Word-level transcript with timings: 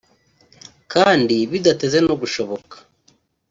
kandi 0.93 1.35
bidateze 1.51 1.97
no 2.07 2.13
gushoboka 2.21 2.75